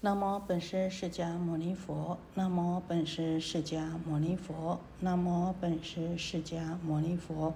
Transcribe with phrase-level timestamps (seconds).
[0.00, 7.52] 南无本师释迦牟尼佛，南无本师释迦牟尼佛，南无本师释迦牟尼佛。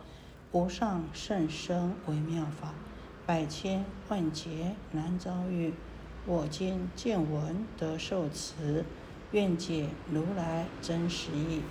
[0.50, 2.74] 无上甚深微妙法，
[3.24, 5.72] 百千万劫难遭遇。
[6.26, 8.84] 我今见闻得受持，
[9.30, 11.62] 愿解如来真实义。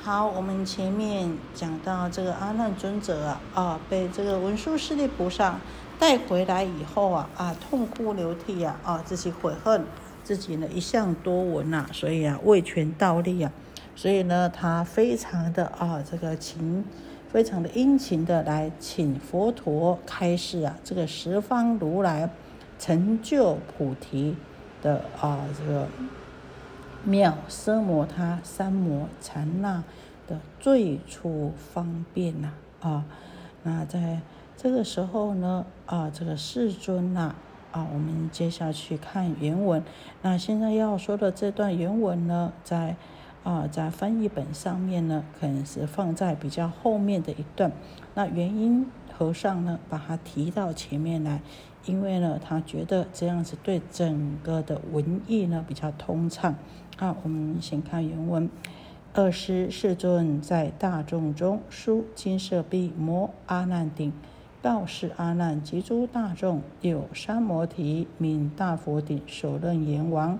[0.00, 5.58] 好，我们前面讲到这个阿难尊者啊，啊，被这个文殊师利菩萨
[5.98, 9.84] 带回来以后啊，啊，痛哭流涕呀，啊，自己悔恨
[10.22, 13.52] 自己呢一向多闻呐，所以啊，为权倒立啊，
[13.94, 16.84] 所以呢，他非常的啊，这个情。
[17.32, 22.28] 非常的殷勤的来请佛陀开示啊，这个十方如来
[22.78, 24.36] 成就菩提
[24.82, 25.88] 的啊这个
[27.04, 29.82] 妙奢摩他三摩禅那
[30.28, 33.06] 的最初方便呐啊，
[33.62, 34.20] 那在
[34.58, 37.34] 这个时候呢啊这个世尊呐啊，
[37.72, 39.82] 啊我们接下去看原文。
[40.22, 42.94] 那现在要说的这段原文呢，在。
[43.44, 47.72] 啊，在翻译本上面呢，可能是放在比较后面的一段。
[48.14, 51.40] 那原因和尚呢，把它提到前面来，
[51.84, 56.54] 因为呢，他觉得这样子对整个的文艺呢比较通畅。
[56.98, 58.48] 啊，我们先看原文：
[59.12, 64.12] 二师世尊在大众中书金色臂摩阿难顶，
[64.62, 70.38] 道士阿难及诸大众，有三摩提名大佛顶首任阎王。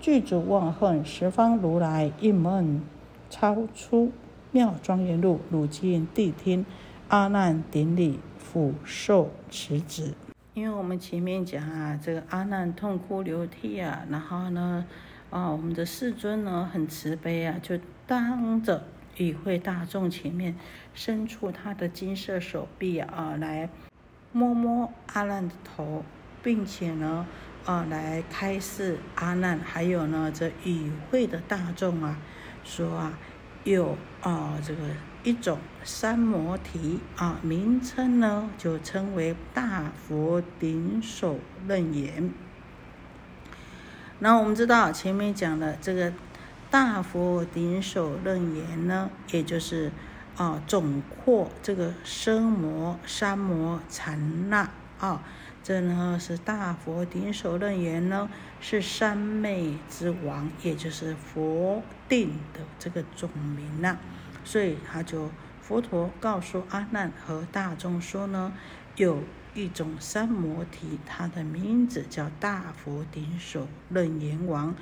[0.00, 2.80] 具足忘恨十方如来一门
[3.28, 4.12] 超出
[4.52, 6.64] 妙庄严路汝今谛听
[7.08, 10.14] 阿难顶礼俯受持旨。
[10.52, 14.86] 因为我们前面讲啊，这个阿难痛哭流涕啊，然后呢，
[15.30, 18.84] 啊，我们的世尊呢很慈悲啊，就当着
[19.16, 20.56] 与会大众前面
[20.94, 23.68] 伸出他的金色手臂啊，来
[24.32, 26.04] 摸摸阿难的头，
[26.42, 27.26] 并且呢。
[27.66, 32.18] 啊，来开示阿难，还有呢，这与会的大众啊，
[32.62, 33.18] 说啊，
[33.64, 34.82] 有啊，这个
[35.22, 42.30] 一种三摩提啊，名称呢就称为大佛顶首楞严。
[44.18, 46.12] 那我们知道前面讲的这个
[46.74, 49.92] 大佛顶首楞严呢，也就是
[50.36, 54.68] 啊，总括这个生魔、三魔、禅那
[54.98, 55.22] 啊。
[55.62, 58.28] 这呢是大佛顶首楞严呢，
[58.60, 63.96] 是三昧之王，也就是佛定的这个总名呐。
[64.42, 65.30] 所以他就
[65.62, 68.52] 佛陀告诉阿难和大众说呢，
[68.96, 69.22] 有
[69.54, 74.74] 一种三摩提，它的名字叫大佛顶首楞严王。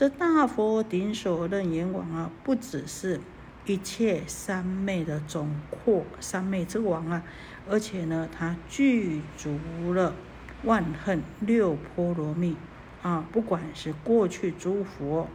[0.00, 3.20] 这大佛顶首楞严王啊，不只是
[3.66, 7.22] 一切三昧的总括，三昧之王啊。
[7.68, 10.14] 而且呢，它具足了
[10.62, 12.56] 万恨六波罗蜜
[13.02, 15.28] 啊，不管是过去诸佛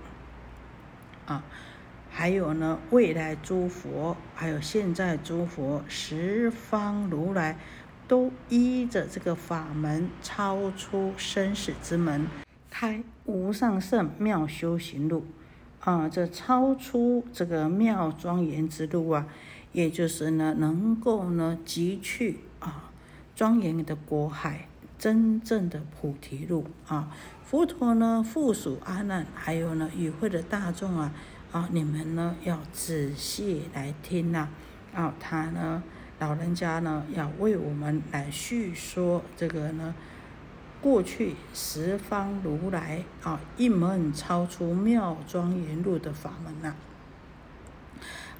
[1.27, 1.43] 啊，
[2.09, 7.59] 还有呢未来诸佛，还有现在诸佛，十方如来
[8.07, 12.25] 都依着这个法门，超出生死之门，
[12.77, 15.25] 开无上圣妙修行路
[15.79, 19.25] 啊，这超出这个妙庄严之路啊。
[19.71, 22.91] 也就是呢，能够呢，汲取啊，
[23.33, 24.67] 庄严的国海，
[24.99, 27.09] 真正的菩提路啊。
[27.45, 31.13] 佛陀呢，附属阿难，还有呢，与会的大众啊，
[31.53, 34.49] 啊，你们呢，要仔细来听呐，
[34.93, 35.81] 啊，他呢，
[36.19, 39.95] 老人家呢，要为我们来叙说这个呢，
[40.85, 46.75] 过去十方如来啊，一门超出妙庄严路的法门呐。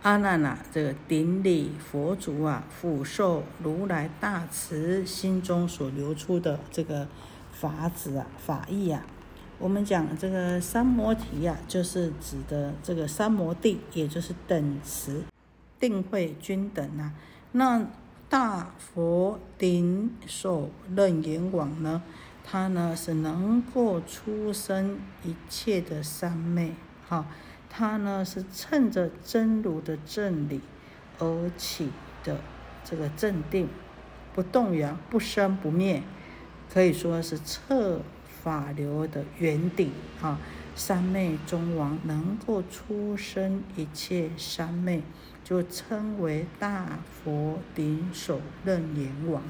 [0.03, 7.07] 阿难呐，这个顶礼佛足啊，俯受如来大慈心中所流出的这个
[7.51, 9.03] 法子啊、法义啊。
[9.57, 15.23] 我们讲这个三摩提呀，就是指的这个三摩地，也就是等持、
[15.79, 17.11] 定慧均等啊。
[17.53, 17.87] 那
[18.29, 22.03] 大佛顶首楞严王呢，
[22.47, 26.73] 他呢是能够出生一切的三昧，
[27.09, 27.25] 哈。
[27.67, 30.61] 他呢是趁着真如的正理
[31.19, 31.89] 而起
[32.23, 32.39] 的
[32.85, 33.67] 这个镇定，
[34.33, 36.01] 不动摇，不生不灭，
[36.71, 37.99] 可以说是彻
[38.41, 39.91] 法流的原底
[40.21, 40.39] 啊！
[40.73, 45.01] 三昧中王能够出生一切三昧，
[45.43, 49.41] 就称为大佛顶首楞严王。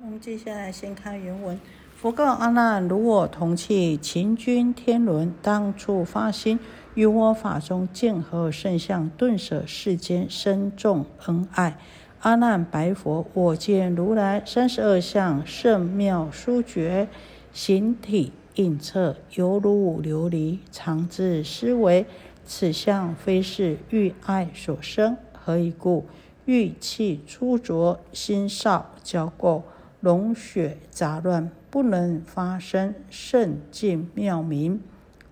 [0.00, 1.60] 我们接下来先看原文：
[2.02, 6.58] 佛告阿难：如我同契秦君天伦，当初发心。
[6.94, 11.78] 于我法中见何圣相，顿舍世间深重恩爱。
[12.22, 17.06] 阿难白佛：我见如来三十二相甚妙殊绝，
[17.52, 22.04] 形体映彻，犹如琉璃，常自思维：
[22.44, 26.06] 此相非是欲爱所生，何以故？
[26.46, 29.62] 欲气粗浊，心少交垢，
[30.02, 34.78] 脓血杂乱，不能发生圣境妙明，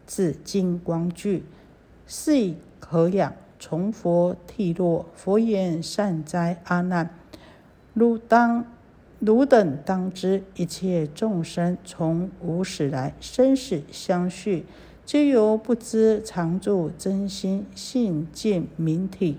[0.06, 1.44] 自金光具，
[2.06, 3.34] 是以可养。
[3.58, 7.10] 从佛剃落，佛言：善哉，阿难！
[7.92, 8.64] 汝当
[9.19, 14.64] 汝等当知，一切众生从无始来，生死相续，
[15.04, 19.37] 皆由不知常住真心性见明体。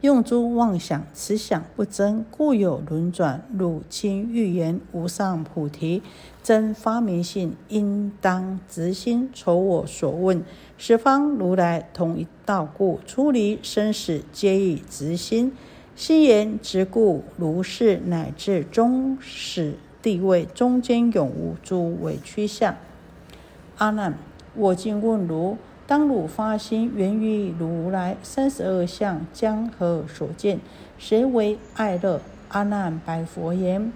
[0.00, 3.42] 用诸妄想，此想不真，故有轮转。
[3.58, 6.02] 汝今欲言无上菩提
[6.42, 10.42] 真发明性，应当直心筹我所问。
[10.78, 15.52] 十方如来同一道故，出离生死皆以直心。
[15.94, 22.74] 心言直故，如是乃至终始地位中间永无诸委屈相。
[23.76, 24.14] 阿难，
[24.54, 25.58] 我今问汝。
[25.90, 30.60] 当汝发心源于如来三十二相，将何所见？
[30.96, 32.20] 谁为爱乐？
[32.50, 33.92] 阿难白佛言：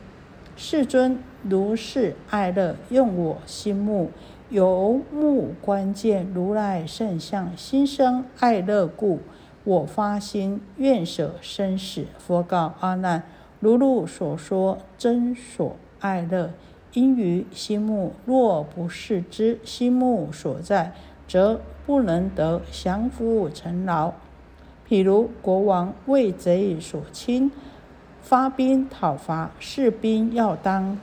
[0.56, 4.10] 世尊，如是爱乐，用我心目，
[4.48, 9.20] 由目观见如来圣相，心生爱乐故，
[9.62, 12.06] 我发心愿舍生死。
[12.18, 13.22] 佛告阿难：
[13.60, 16.50] 如汝所说，真所爱乐，
[16.92, 18.14] 因于心目。
[18.26, 20.92] 若不是之心目所在，
[21.26, 24.12] 则不能得降伏成劳。
[24.88, 27.50] 譬如国王为贼所侵，
[28.22, 30.98] 发兵讨伐，士兵要当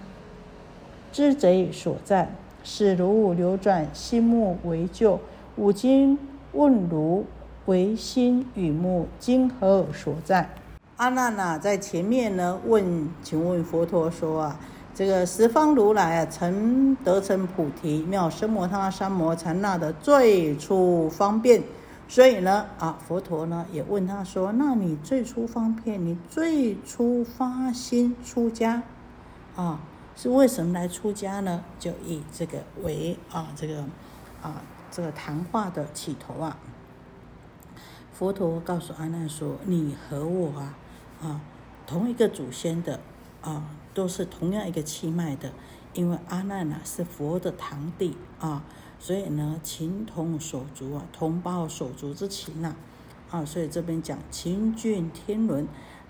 [1.11, 2.29] 知贼所在，
[2.63, 5.19] 使如流转，心目为旧。
[5.57, 6.17] 吾今
[6.53, 7.25] 问如
[7.65, 10.49] 为心与目今何所在？
[10.97, 14.59] 阿难呐，在前面呢问，请问佛陀说啊。
[14.93, 21.63] 这个十方如来啊，成得成菩提妙生摩他三摩禅那的最初方便，
[22.09, 28.83] 所以呢啊，佛陀呢也问他说：“那你最初方便，你最初发心出家
[29.55, 29.79] 啊，
[30.15, 31.63] 是为什么来出家呢？
[31.79, 33.85] 就以这个为啊这个
[34.43, 34.61] 啊
[34.91, 36.57] 这个谈话的起头啊。”
[38.13, 40.75] 佛陀告诉阿难说：“你和我啊
[41.23, 41.41] 啊
[41.87, 42.99] 同一个祖先的
[43.41, 45.51] 啊。”都是同样一个气脉的，
[45.93, 48.63] 因为阿难呢是佛的堂弟啊，
[48.99, 52.75] 所以呢情同手足啊，同胞手足之情呐
[53.29, 55.67] 啊，所以这边讲情眷天伦。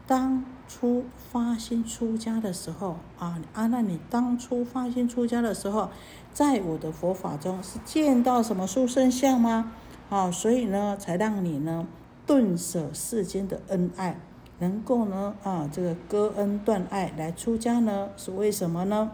[0.08, 5.90] 当初发心出家的时候啊，阿难你当初发心出家的时候，
[6.34, 9.72] 在我的佛法中是见到什么殊胜相吗？
[10.10, 11.88] 啊，所以呢才让你呢
[12.26, 14.20] 顿舍世间的恩爱。
[14.62, 19.12] 能够呢啊，这个割恩断爱来出家呢，是为什么呢？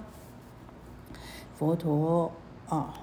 [1.58, 2.34] 佛陀
[2.68, 2.94] 啊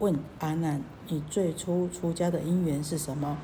[0.00, 3.38] 问阿难：“你最初出家的因缘是什么？”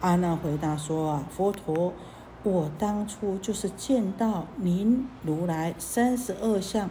[0.00, 1.92] 阿难回答说：“啊，佛陀，
[2.42, 6.88] 我当初就是见到您如来三十二相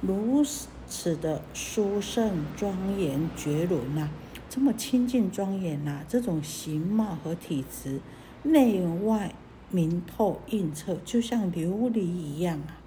[0.00, 0.42] 如
[0.88, 4.08] 此的殊胜庄严绝伦呐，
[4.50, 8.00] 这么清净庄严呐，这种形貌和体质，
[8.42, 9.32] 内外。”
[9.72, 12.78] 明透映彻，就像琉璃一样啊！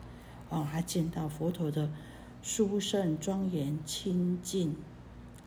[0.50, 1.90] 哦，还见到佛陀的
[2.42, 4.76] 殊胜庄严清净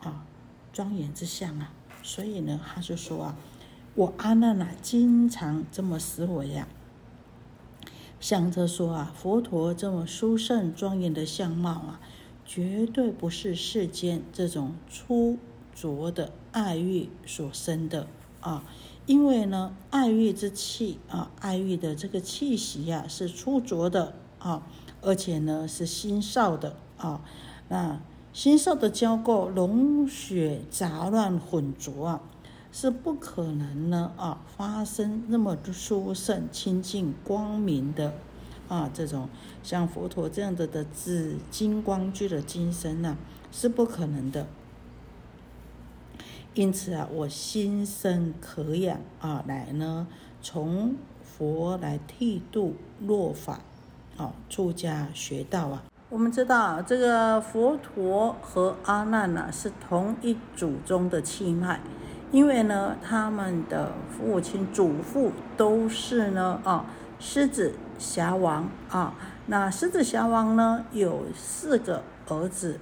[0.03, 0.27] 啊，
[0.73, 1.73] 庄严之相啊！
[2.03, 3.37] 所以呢，他就说啊，
[3.95, 6.67] 我阿难啊，经常这么思维呀，
[8.19, 12.01] 想着说啊，佛陀这么殊胜庄严的相貌啊，
[12.45, 15.39] 绝对不是世间这种粗
[15.75, 18.09] 浊的爱欲所生的
[18.41, 18.65] 啊。
[19.09, 24.63] 因为呢，爱欲之气啊，爱欲的这个气息呀，是粗浊的啊，
[25.01, 27.23] 而且呢是心少的啊。
[27.71, 27.99] 那
[28.35, 32.21] 心少的交构，龙血杂乱混浊啊，
[32.71, 38.13] 是不可能呢啊发生那么殊胜清净光明的
[38.69, 39.31] 啊这种
[39.63, 43.17] 像佛陀这样的的紫金光具的金身呐，
[43.51, 44.47] 是不可能的。
[46.55, 50.09] 因此啊，我心生可养啊，来呢
[50.43, 53.61] 从佛来剃度落法，
[54.17, 55.85] 啊，出家学道啊。
[56.11, 61.81] 我们知道这个佛陀和阿难呢是同一祖宗的气脉，
[62.33, 66.87] 因为呢他们的父亲祖父都是呢啊
[67.21, 69.15] 狮子侠王啊。
[69.47, 72.81] 那狮子侠王呢有四个儿子，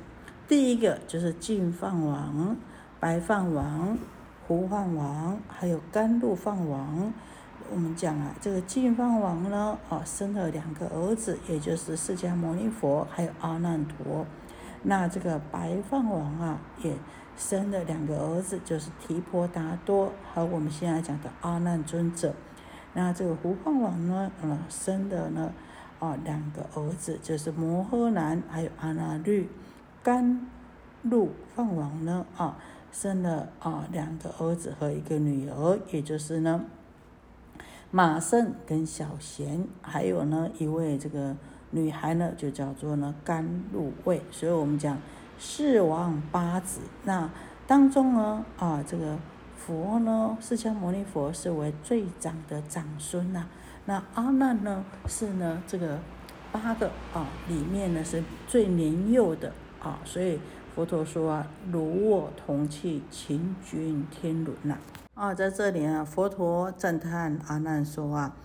[0.48, 2.56] 第一个就是净饭王。
[3.06, 3.96] 白饭王、
[4.48, 7.12] 胡饭王，还有甘露饭王。
[7.72, 14.26] 我们讲啊，这个净饭王呢，啊，生了两个儿子，也就是释迦牟尼佛，还有阿难陀。
[14.82, 16.96] 那这个白饭王啊，也
[17.36, 22.34] 生了两个儿子，就是提婆达多和我们现在讲的阿难尊者。
[22.92, 25.52] 那这个胡饭王呢，呃，生的呢，
[26.00, 29.48] 啊，两个儿子，就是摩诃男还有阿那律。
[30.02, 30.48] 甘
[31.02, 32.56] 露饭王呢，啊，
[32.98, 36.64] 生了啊两个儿子和一个女儿，也就是呢。
[37.90, 41.36] 马胜跟小贤，还有呢一位这个
[41.72, 44.22] 女孩呢，就叫做呢甘露卫。
[44.30, 44.96] 所以我们讲
[45.38, 47.30] 四王八子，那
[47.66, 49.18] 当中呢啊这个
[49.58, 53.46] 佛呢，释迦牟尼佛是为最长的长孙呐。
[53.84, 55.98] 那阿难呢是呢这个
[56.50, 60.40] 八个啊里面呢是最年幼的啊，所以
[60.76, 64.76] 佛陀说啊，如我同气，秦君天伦呐。
[65.14, 68.36] 啊，在这里啊，佛陀赞叹阿难说啊：“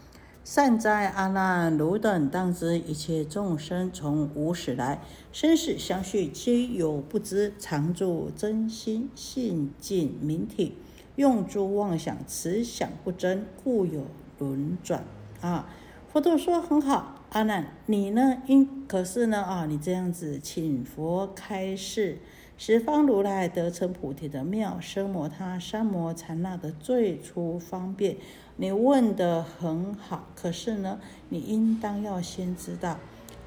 [0.41, 5.01] 善哉，阿难，汝等当知，一切众生从无始来，
[5.33, 10.77] 生死相续，皆有不知，常住真心，性净明体，
[11.17, 14.05] 用诸妄想，此想不真，故有
[14.39, 15.03] 轮转。”
[15.41, 15.67] 啊，
[16.09, 18.41] 佛陀说很好，阿难，你呢？
[18.47, 19.41] 应可是呢？
[19.41, 22.17] 啊，你这样子，请佛开示。
[22.57, 28.17] 十方如来得成菩提的妙声摩他三摩禅那的最初方便，
[28.57, 30.27] 你问的很好。
[30.35, 32.99] 可是呢，你应当要先知道，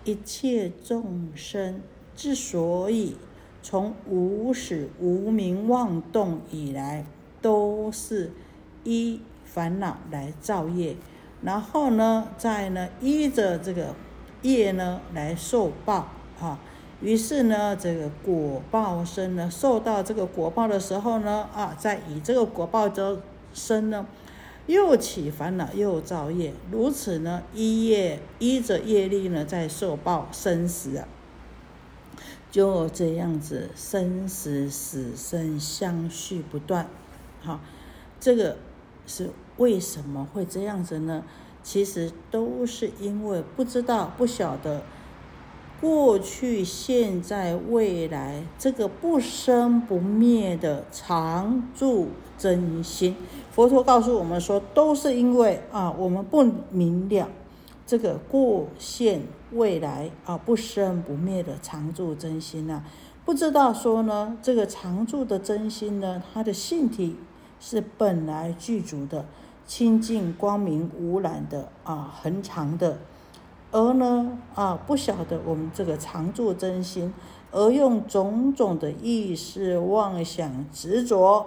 [0.05, 1.83] 一切众生
[2.17, 3.15] 之所以
[3.63, 7.05] 从无始无明妄动以来，
[7.43, 8.33] 都是
[8.83, 10.97] 依烦恼来造业，
[11.45, 13.95] 然后呢，再呢依着这个
[14.43, 16.09] 业呢来受报
[16.41, 16.59] 啊。
[17.01, 23.21] 于是呢，这个果报生呢，受到这个果报的时候呢，啊，在以这个果报的
[23.53, 24.07] 生呢，
[24.67, 31.07] 又起烦恼，又造业，如此呢，依业依着业力呢，在受报生死啊，
[32.51, 36.89] 就这样子生死死生相续不断，
[37.43, 37.61] 好，
[38.19, 38.57] 这个
[39.07, 41.23] 是为什么会这样子呢？
[41.63, 44.83] 其实都是因为不知道、不晓得。
[45.81, 52.09] 过去、现在、未来，这个不生不灭的常住
[52.39, 53.15] 真心，
[53.51, 57.29] 佛陀告诉我们说，都是因为啊，我们不明了
[57.87, 62.83] 这个过现未来啊，不生不灭的常住真心呐，
[63.25, 67.17] 不知道说呢，这个常住的真心呢，它的性体
[67.67, 69.25] 是本来具足的、
[69.67, 72.99] 清净光明无染的啊，恒常的。
[73.73, 77.15] 而呢，啊，不晓得我们这个常住真心，
[77.51, 81.47] 而用种种的意识妄想执着，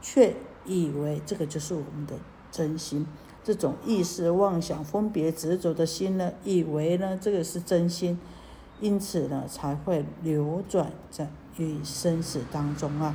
[0.00, 0.34] 却
[0.64, 2.14] 以为这个就是我们的
[2.50, 3.06] 真心。
[3.44, 8.18] 这种意识妄想分别执着的心呢，以为呢这个是真心，
[8.80, 13.14] 因此呢才会流转在于生死当中啊。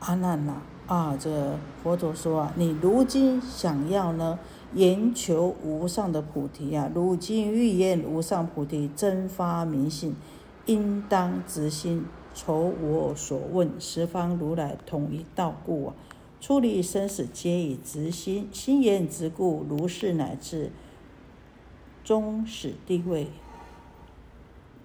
[0.00, 4.38] 阿难呐，啊，这佛陀说啊，你如今想要呢？
[4.72, 6.88] 研求无上的菩提啊！
[6.94, 10.14] 如今欲言无上菩提，真发明性，
[10.66, 13.68] 应当直心，酬我所问。
[13.80, 15.94] 十方如来统一道故啊！
[16.40, 20.70] 出离生死皆以直心，心言直故，如是乃至
[22.04, 23.26] 终始地位，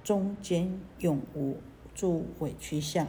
[0.03, 1.57] 中间永无
[1.93, 3.07] 诸委屈相。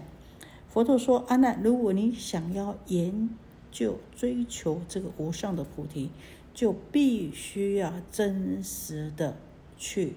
[0.76, 3.30] 佛陀说：阿难，如果你想要研
[3.72, 6.10] 究追求这个无上的菩提，
[6.52, 9.38] 就必须要真实的
[9.78, 10.12] 去，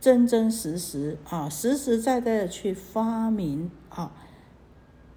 [0.00, 4.10] 真真实实啊，实实在在的去发明啊，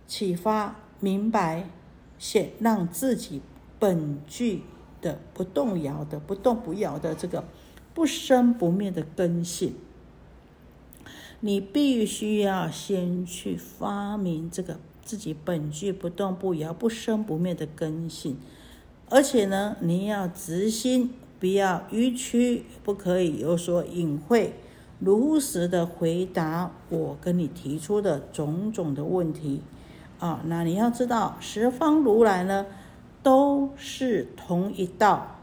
[0.05, 1.67] 启发明白，
[2.19, 3.41] 显让自己
[3.79, 4.61] 本具
[5.01, 7.43] 的不动摇的、不动不摇的这个
[7.95, 9.73] 不生不灭的根性。
[11.41, 18.37] 你必须要先去发明这个自己本具不动不摇、不生不灭的根性。
[19.09, 24.51] 而且呢，你要直心，不要迂曲，不可以有所隐晦，
[24.99, 29.61] 如实的回答我跟你提出的种种的问题。
[30.19, 32.65] 啊，那你要知道，十方如来呢，
[33.23, 35.37] 都是同一道，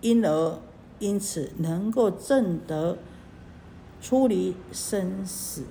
[0.00, 0.58] 因而
[1.00, 2.96] 因此能够证得
[4.02, 5.62] 出离生死，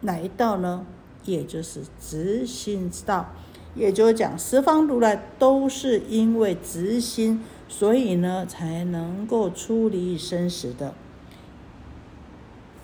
[0.00, 0.84] 哪一道呢？
[1.24, 3.28] 也就是直心之道。
[3.74, 10.94] 也就是讲，十方如来都是因为直心，所以呢才能够出离生死的。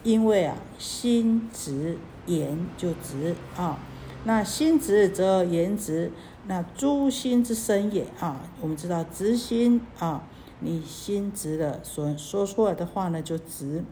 [0.03, 3.79] 因为啊，心直言就直啊，
[4.25, 6.13] 那心直则言直，
[6.47, 8.43] 那诸心之生也啊。
[8.61, 10.23] 我们知道直心啊，
[10.61, 13.83] 你心直了，所说出来的话呢就直。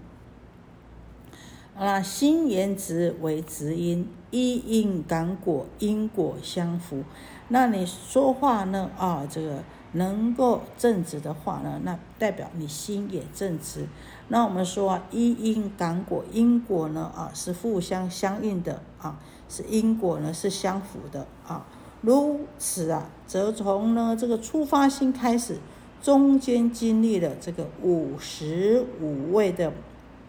[1.75, 7.03] 啊，心言直为直因，一因感果，因果相符。
[7.49, 8.91] 那你说话呢？
[8.99, 13.87] 啊，这个能够正直的话呢，那代表你心也正直。
[14.29, 21.67] 那我们说啊，一因感果，因果呢啊是互相相应的啊，是因果呢是相符的啊。
[22.03, 25.57] 如此啊，则从呢这个出发心开始，
[26.03, 29.73] 中间经历了这个五十五位的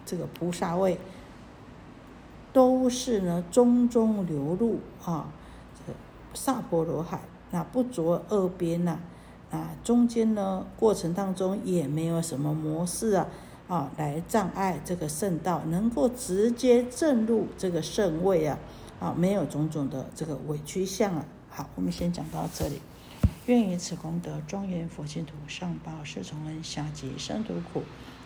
[0.06, 0.98] 这个菩萨位。
[2.54, 5.28] 都是呢，中中流入啊，
[5.76, 5.98] 这个
[6.36, 7.20] 萨婆罗海，
[7.50, 9.00] 那不着二边呐，
[9.52, 13.28] 啊，中间呢过程当中也没有什么模式啊，
[13.68, 18.60] 啊，来障碍这个圣道，能够直接证入这个圣位啊，
[19.00, 21.26] 啊，没有种种的这个委屈相啊。
[21.50, 22.80] 好，我们先讲到这里。
[23.48, 27.82] 愿以此功德，庄严佛净土，上报四重恩，下济三途苦。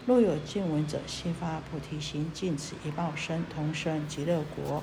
[0.07, 4.81] 若有见闻者，悉发菩提心，尽此一报身，同生极乐国。